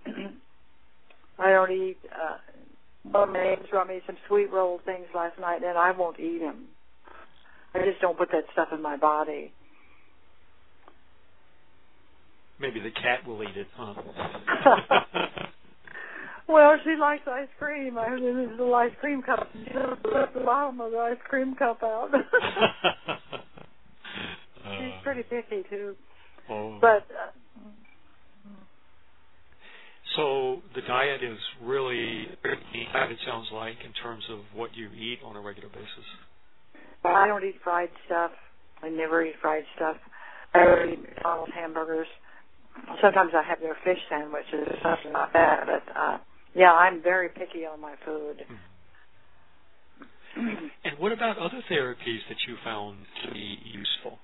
[1.40, 1.98] I don't eat.
[2.06, 2.38] Uh,
[3.14, 6.66] of my brought me some sweet roll things last night, and I won't eat them.
[7.74, 9.52] I just don't put that stuff in my body.
[12.60, 13.94] Maybe the cat will eat it, huh?
[16.48, 17.98] well, she likes ice cream.
[17.98, 19.50] I have this little ice cream cup.
[19.54, 22.12] She let the bottom of the ice cream cup out.
[24.80, 25.96] She's pretty picky too.
[26.50, 26.78] Oh.
[26.80, 27.32] But uh,
[30.16, 35.36] so the diet is really it sounds like in terms of what you eat on
[35.36, 36.06] a regular basis.
[37.04, 38.32] I don't eat fried stuff.
[38.82, 39.98] I never eat fried stuff.
[40.54, 42.08] I don't eat McDonald's hamburgers
[43.02, 44.68] sometimes I have their fish sandwiches.
[44.68, 45.66] or something like that.
[45.66, 46.18] but uh,
[46.54, 48.42] yeah, I'm very picky on my food.
[50.38, 50.68] Mm-hmm.
[50.84, 54.20] and what about other therapies that you found to be useful?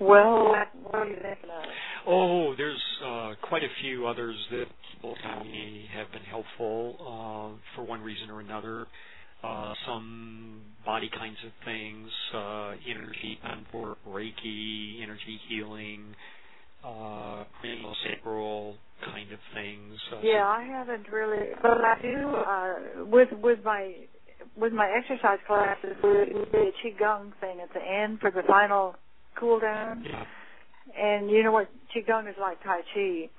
[0.00, 0.48] Well,
[0.82, 1.64] what are you thinking of?
[2.06, 7.76] Oh, there's uh, quite a few others that people tell me have been helpful uh,
[7.76, 8.84] for one reason or another uh,
[9.86, 16.14] some body kinds of things, uh, energy and for Reiki, energy healing,
[16.84, 17.44] uh,
[18.06, 19.98] sacral kind of things.
[20.12, 23.92] Uh, yeah, I haven't really, but I do uh, with with my
[24.56, 25.96] with my exercise classes.
[26.02, 28.96] We do a qigong thing at the end for the final
[29.38, 30.04] cool down.
[30.04, 30.24] Yeah.
[30.96, 33.30] And you know what qigong is like tai chi.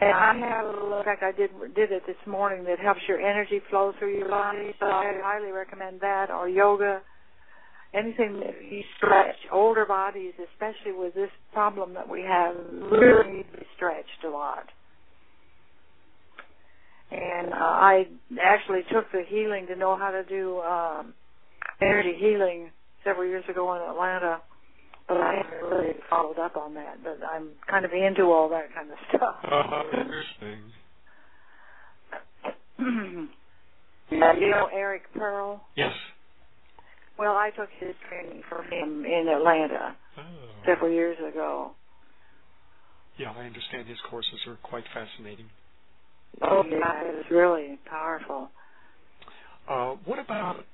[0.00, 3.20] And I have a in fact, I did did it this morning that helps your
[3.20, 4.74] energy flow through your body.
[4.80, 7.02] So I highly recommend that or yoga,
[7.92, 9.36] anything that you stretch.
[9.52, 12.54] Older bodies, especially with this problem that we have,
[12.90, 14.64] really need to be stretched a lot.
[17.10, 18.06] And uh, I
[18.42, 21.12] actually took the healing to know how to do um,
[21.82, 22.70] energy healing
[23.04, 24.40] several years ago in Atlanta
[25.08, 26.98] but I haven't really followed up on that.
[27.02, 29.36] But I'm kind of into all that kind of stuff.
[29.44, 30.60] Uh, interesting.
[34.10, 35.60] you know Eric Pearl?
[35.76, 35.92] Yes.
[37.18, 40.22] Well, I took his training from him in Atlanta Oh.
[40.66, 41.70] several years ago.
[43.18, 45.46] Yeah, I understand his courses are quite fascinating.
[46.42, 48.50] Oh, yeah, it's really powerful.
[49.68, 50.64] Uh, what about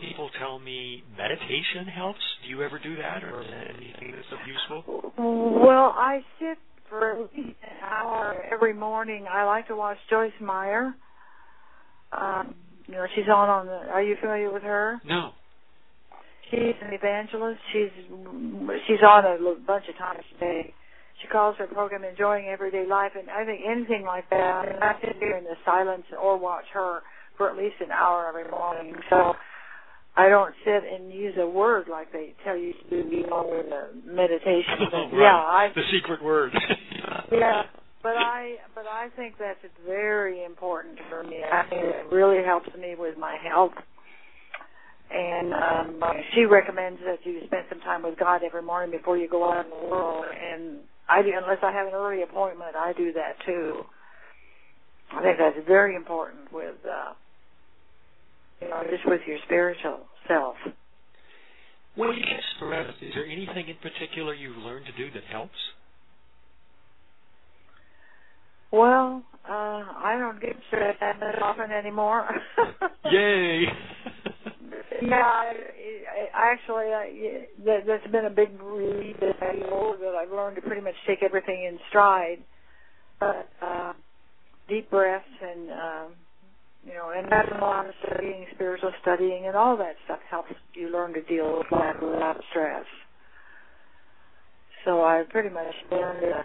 [0.00, 2.20] people tell me meditation helps?
[2.42, 5.12] Do you ever do that or anything that's useful?
[5.18, 9.26] Well, I sit for at least an hour every morning.
[9.30, 10.94] I like to watch Joyce Meyer.
[12.12, 12.54] Um,
[12.86, 13.72] you know, she's on on the.
[13.72, 15.00] Are you familiar with her?
[15.04, 15.30] No.
[16.50, 17.60] She's an evangelist.
[17.72, 17.90] She's
[18.86, 20.74] she's on a bunch of times a day.
[21.22, 24.36] She calls her program "Enjoying Everyday Life," and I think anything like that.
[24.38, 27.00] I mean, I sit here in the silence or watch her
[27.38, 28.94] for at least an hour every morning.
[29.08, 29.32] So
[30.14, 33.66] I don't sit and use a word like they tell you to do, know, with
[34.04, 34.76] meditation.
[34.90, 35.12] But, right.
[35.14, 36.52] Yeah, I The secret word.
[37.32, 37.62] yeah,
[38.02, 41.38] but I but I think that's very important for me.
[41.50, 43.72] I think it really helps me with my health.
[45.10, 46.02] And um
[46.34, 49.64] she recommends that you spend some time with God every morning before you go out
[49.64, 50.26] in the world.
[50.26, 53.82] And I do, unless I have an early appointment, I do that too.
[55.14, 57.14] I think that's very important with uh
[58.62, 60.56] you know just with your spiritual self.
[61.96, 65.58] when you get stressed, is there anything in particular you've learned to do that helps?
[68.70, 72.28] Well, uh I don't get stressed that often anymore.
[73.10, 73.64] Yay!
[75.02, 75.52] Yeah, I,
[76.34, 80.30] I actually, I, that, that's been a big relief as I get older that I've
[80.30, 82.38] learned to pretty much take everything in stride.
[83.18, 83.92] But uh,
[84.68, 86.14] deep breaths and um,
[86.86, 90.52] you know, and that's a lot of studying, spiritual studying, and all that stuff helps
[90.74, 92.84] you learn to deal with life without stress.
[94.84, 96.24] So I pretty much learned.
[96.24, 96.42] Uh,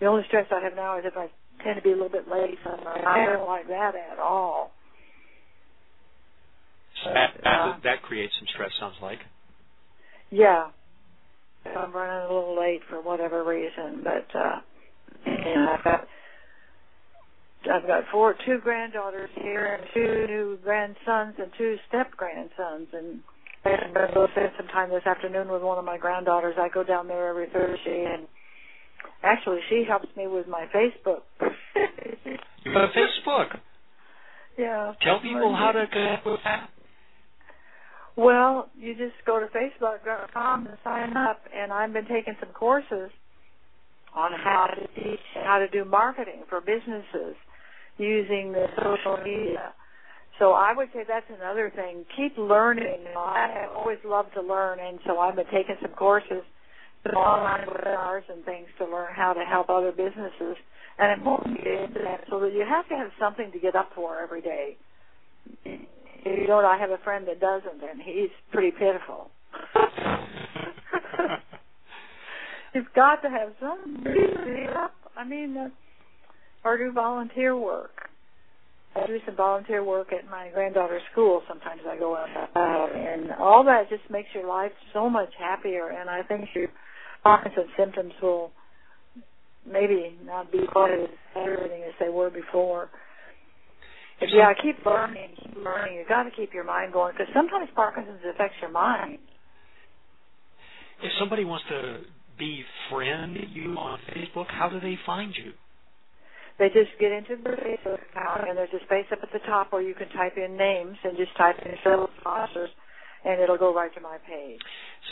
[0.00, 1.28] the only stress I have now is if I
[1.62, 2.58] tend to be a little bit late.
[2.64, 4.72] So I don't like that at all.
[7.04, 8.70] So that, that that creates some stress.
[8.80, 9.18] Sounds like.
[10.30, 10.68] Yeah.
[11.66, 14.60] I'm running a little late for whatever reason, but uh
[15.26, 16.08] and I've got
[17.72, 23.20] I've got four two granddaughters here and two new grandsons and two step grandsons and
[23.64, 26.54] I'm going to go spend some time this afternoon with one of my granddaughters.
[26.56, 28.28] I go down there every Thursday and
[29.22, 31.22] actually she helps me with my Facebook.
[32.64, 33.58] You have Facebook.
[34.58, 34.92] yeah.
[35.02, 36.68] Tell people how to connect with that.
[38.16, 43.10] Well, you just go to Facebook.com and sign up, and I've been taking some courses
[44.14, 47.36] on how to teach how to do marketing for businesses
[47.98, 49.72] using the social media.
[50.38, 52.04] So I would say that's another thing.
[52.16, 53.04] Keep learning.
[53.16, 56.42] I always loved to learn, and so I've been taking some courses,
[57.14, 60.56] online webinars and things to learn how to help other businesses.
[60.98, 63.90] And won't get into that so that you have to have something to get up
[63.94, 64.76] for every day.
[65.64, 69.30] You know, I have a friend that doesn't, and he's pretty pitiful.
[72.74, 74.94] You've got to have some reason to get up.
[75.16, 75.68] I mean, uh,
[76.66, 77.92] or do volunteer work.
[78.96, 81.42] I do some volunteer work at my granddaughter's school.
[81.46, 85.90] Sometimes I go out, uh, and all that just makes your life so much happier.
[85.90, 86.68] And I think your
[87.22, 88.50] Parkinson's symptoms will
[89.70, 92.88] maybe not be quite as aggravating as they were before.
[94.18, 95.98] But yeah, keep learning, keep learning.
[95.98, 99.18] You've got to keep your mind going because sometimes Parkinson's affects your mind.
[101.02, 101.98] If somebody wants to
[102.38, 105.52] befriend you on Facebook, how do they find you?
[106.58, 109.72] They just get into their Facebook account and there's a space up at the top
[109.72, 112.70] where you can type in names and just type in Phil sponsors
[113.24, 114.60] and it'll go right to my page.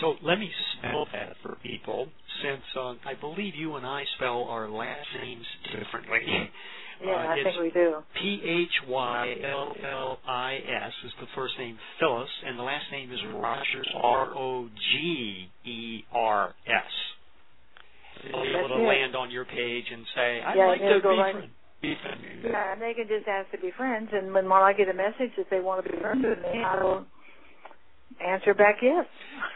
[0.00, 2.08] So let me spell that for people,
[2.42, 6.20] since um, I believe you and I spell our last names differently.
[7.04, 7.96] Yeah, Uh, I think we do.
[8.20, 12.84] P H Y L L I S is the first name Phyllis, and the last
[12.92, 16.92] name is Rogers R O G E R S.
[18.24, 21.50] Be able to land on your page and say, "I'd Yeah, like to be befriend."
[21.80, 22.20] befriend.
[22.42, 25.34] Yeah, and they can just ask to be friends and when, I get a message
[25.36, 27.06] that they want to be friends with me, I will
[28.20, 29.06] answer back yes.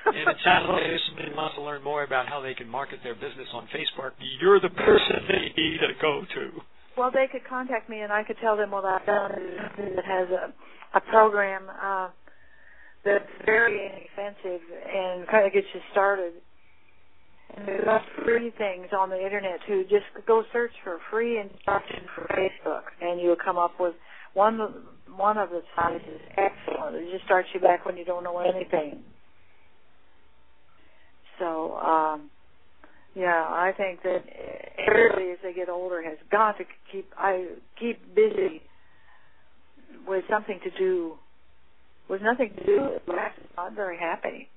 [0.07, 3.01] And it sounds like if somebody wants to learn more about how they can market
[3.03, 6.61] their business on Facebook, you're the person they need to go to.
[6.97, 9.33] Well, they could contact me and I could tell them what I've done.
[9.79, 10.53] It has a
[10.95, 12.09] a program uh,
[13.05, 16.33] that's very inexpensive and kind of gets you started.
[17.59, 19.82] And there's lots of free things on the internet too.
[19.90, 23.94] Just go search for free instructions for Facebook, and you'll come up with
[24.34, 24.59] one.
[25.16, 26.94] One of the sites is excellent.
[26.94, 29.02] It just starts you back when you don't know anything.
[31.38, 31.74] So.
[31.76, 32.30] um
[33.14, 34.22] yeah, I think that
[34.86, 37.46] everybody as they get older has got to keep I
[37.80, 38.62] keep busy
[40.06, 41.14] with something to do,
[42.09, 44.48] with nothing to do with life, not very happy.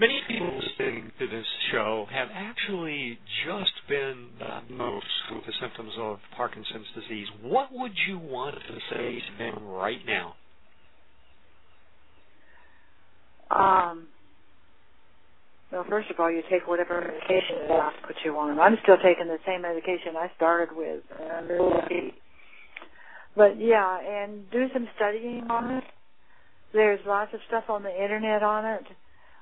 [0.00, 6.16] Many people listening to this show have actually just been diagnosed with the symptoms of
[6.34, 7.26] Parkinson's disease.
[7.42, 10.34] What would you want to say to them right now?
[13.50, 14.08] Um,
[15.70, 18.58] well, first of all, you take whatever medication they put you on.
[18.58, 21.02] I'm still taking the same medication I started with.
[23.36, 25.84] But yeah, and do some studying on it.
[26.72, 28.86] There's lots of stuff on the internet on it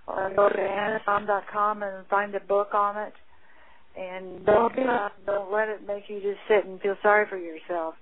[0.09, 3.13] or go to Amazon.com and find a book on it.
[3.97, 4.75] And don't
[5.27, 7.95] don't let it make you just sit and feel sorry for yourself.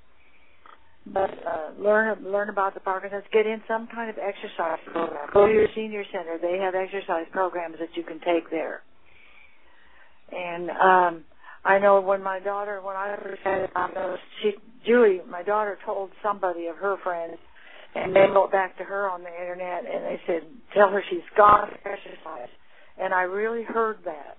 [1.07, 3.24] But uh, learn learn about the Parkinson's.
[3.32, 5.28] Get in some kind of exercise program.
[5.32, 6.38] Go to your senior center.
[6.40, 8.82] They have exercise programs that you can take there.
[10.32, 11.24] And um,
[11.64, 14.52] I know when my daughter, when I first had it, I she
[14.84, 17.38] Julie, my daughter, told somebody of her friends
[17.97, 20.42] and they wrote back to her on the internet and they said,
[20.74, 22.49] tell her she's to exercise.
[23.01, 24.36] And I really heard that.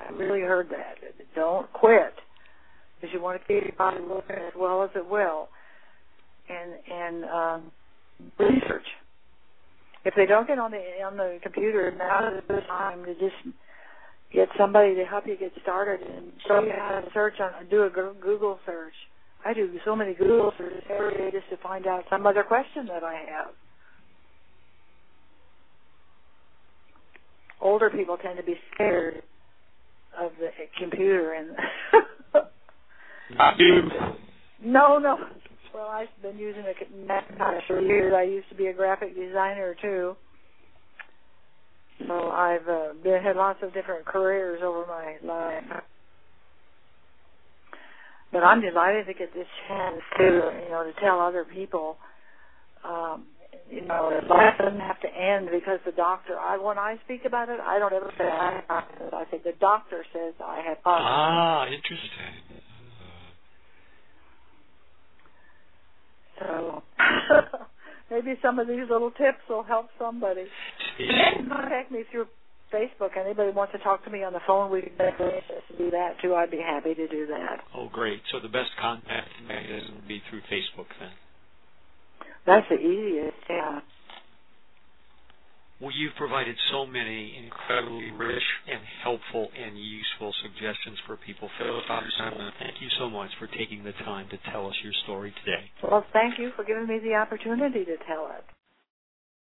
[0.00, 0.96] I really heard that.
[1.34, 2.14] Don't quit
[3.00, 5.48] because you want to keep your body looking as well as it will.
[6.48, 7.72] And and um,
[8.38, 8.86] research.
[10.04, 13.56] If they don't get on the on the computer, now is the time to just
[14.32, 17.84] get somebody to help you get started and show you how to search on do
[17.84, 18.94] a Google search
[19.44, 22.86] I do so many Google searches every day just to find out some other question
[22.86, 23.54] that I have.
[27.60, 29.22] Older people tend to be scared
[30.18, 31.50] of the computer and.
[33.36, 33.82] Not you.
[34.62, 35.16] No, no.
[35.72, 38.12] Well, I've been using a Macintosh for years.
[38.16, 40.16] I used to be a graphic designer too.
[42.06, 45.82] So I've uh, been had lots of different careers over my life.
[48.32, 51.96] But I'm delighted to get this chance to, you know, to tell other people,
[52.84, 53.26] um,
[53.68, 56.38] you know, that life doesn't have to end because the doctor.
[56.38, 59.10] I when I speak about it, I don't ever say I have Parkinson's.
[59.12, 61.10] I say the doctor says I have Parkinson's.
[61.10, 62.60] Ah, interesting.
[66.38, 66.82] So
[68.10, 70.46] maybe some of these little tips will help somebody.
[71.48, 72.26] Contact me through
[72.72, 73.16] Facebook.
[73.18, 74.92] Anybody wants to talk to me on the phone, we can
[75.76, 76.34] do that too.
[76.34, 77.60] I'd be happy to do that.
[77.74, 78.20] Oh, great.
[78.32, 81.10] So the best contact mechanism would be through Facebook then?
[82.46, 83.80] That's the easiest, yeah.
[85.80, 91.48] Well, you've provided so many incredibly rich and helpful and useful suggestions for people.
[91.58, 95.64] Phyllis thank you so much for taking the time to tell us your story today.
[95.82, 98.44] Well, thank you for giving me the opportunity to tell it.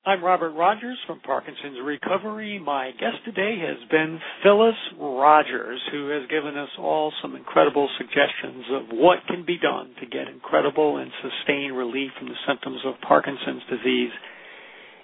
[0.09, 2.59] I'm Robert Rogers from Parkinson's Recovery.
[2.59, 8.65] My guest today has been Phyllis Rogers, who has given us all some incredible suggestions
[8.73, 12.95] of what can be done to get incredible and sustained relief from the symptoms of
[13.07, 14.09] Parkinson's disease.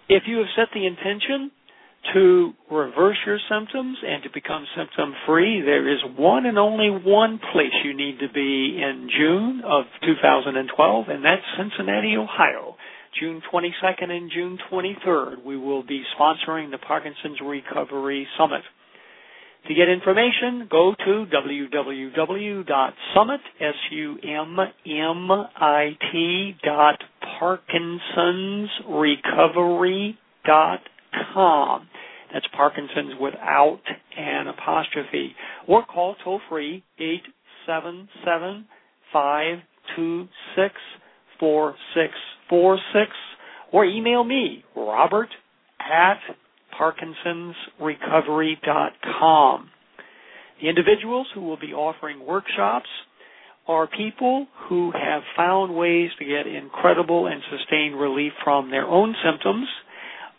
[0.09, 1.51] If you have set the intention
[2.15, 7.39] to reverse your symptoms and to become symptom free, there is one and only one
[7.53, 12.77] place you need to be in June of 2012, and that's Cincinnati, Ohio.
[13.21, 18.63] June 22nd and June 23rd, we will be sponsoring the Parkinson's Recovery Summit.
[19.69, 23.41] To get information, go to www.summit.
[32.33, 33.81] That's Parkinson's without
[34.19, 35.35] an apostrophe.
[35.69, 38.67] Or call toll free 877
[39.13, 40.75] 526
[42.49, 43.13] 4646
[43.73, 45.29] or email me, Robert
[45.81, 46.19] at
[46.81, 49.71] parkinsonsrecovery.com.
[50.61, 52.89] The individuals who will be offering workshops
[53.67, 59.15] are people who have found ways to get incredible and sustained relief from their own
[59.25, 59.67] symptoms.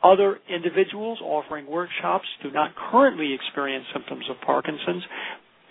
[0.03, 5.03] Other individuals offering workshops do not currently experience symptoms of Parkinson's.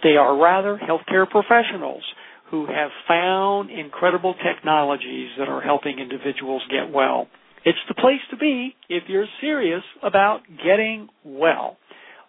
[0.03, 2.03] They are rather healthcare professionals
[2.51, 7.29] who have found incredible technologies that are helping individuals get well.
[7.65, 11.79] It's the place to be if you're serious about getting well.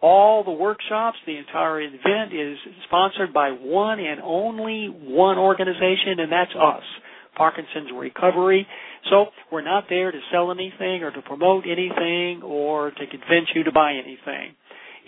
[0.01, 2.57] All the workshops, the entire event is
[2.87, 6.83] sponsored by one and only one organization, and that's us,
[7.35, 8.67] Parkinson's Recovery.
[9.09, 13.63] So we're not there to sell anything or to promote anything or to convince you
[13.63, 14.55] to buy anything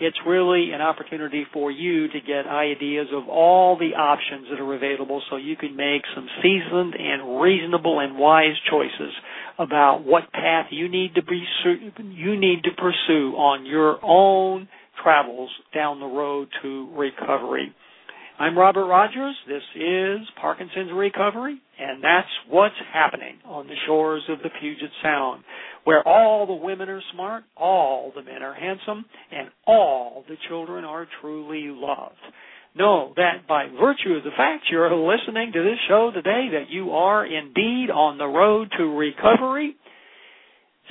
[0.00, 4.74] it's really an opportunity for you to get ideas of all the options that are
[4.74, 9.12] available so you can make some seasoned and reasonable and wise choices
[9.58, 11.42] about what path you need to be
[12.12, 14.68] you need to pursue on your own
[15.02, 17.74] travels down the road to recovery.
[18.38, 19.34] I'm Robert Rogers.
[19.48, 25.42] This is Parkinson's Recovery, and that's what's happening on the shores of the Puget Sound,
[25.88, 30.84] where all the women are smart, all the men are handsome, and all the children
[30.84, 32.20] are truly loved.
[32.76, 36.90] Know that by virtue of the fact you're listening to this show today, that you
[36.90, 39.76] are indeed on the road to recovery.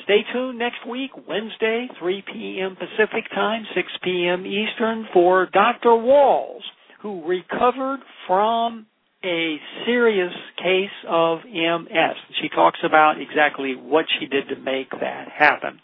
[0.03, 2.75] Stay tuned next week, Wednesday, 3 p.m.
[2.75, 4.47] Pacific Time, 6 p.m.
[4.47, 5.89] Eastern, for Dr.
[5.89, 6.63] Wahls
[7.03, 8.87] who recovered from
[9.23, 12.15] a serious case of MS.
[12.41, 15.79] She talks about exactly what she did to make that happen.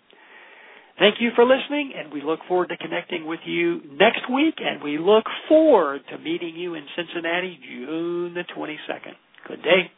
[1.00, 4.84] Thank you for listening, and we look forward to connecting with you next week, and
[4.84, 9.16] we look forward to meeting you in Cincinnati June the 22nd.
[9.48, 9.92] Good day.